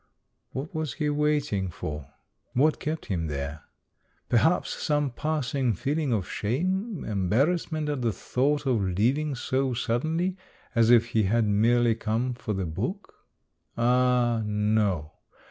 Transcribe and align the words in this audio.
What 0.49 0.73
was 0.73 0.93
he 0.93 1.11
waiting 1.11 1.69
for? 1.69 2.07
What 2.53 2.79
kept 2.79 3.05
him 3.05 3.27
there? 3.27 3.65
Per 4.29 4.37
haps 4.37 4.73
some 4.81 5.11
passing 5.11 5.75
feeling 5.75 6.11
of 6.11 6.27
shame, 6.27 7.05
embarrass 7.05 7.71
ment 7.71 7.87
at 7.87 8.01
the 8.01 8.11
thought 8.11 8.65
of 8.65 8.81
leaving 8.81 9.35
so 9.35 9.75
suddenly, 9.75 10.37
as 10.73 10.89
if 10.89 11.09
he 11.09 11.25
had 11.29 11.45
merely 11.47 11.93
come 11.93 12.33
for 12.33 12.53
the 12.55 12.65
book? 12.65 13.13
Ah, 13.77 14.41
no 14.43 15.11